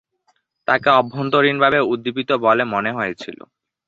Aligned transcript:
তাকে 0.67 0.89
অভ্যন্তরীণভাবে 0.99 1.79
উদ্দীপিত 1.91 2.29
বলে 2.45 2.63
মনে 2.73 2.91
হয়েছিল। 2.97 3.39